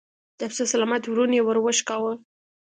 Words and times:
د 0.37 0.39
پسه 0.49 0.65
سلامت 0.71 1.03
ورون 1.07 1.31
يې 1.37 1.41
ور 1.43 1.57
وشکاوه. 1.61 2.13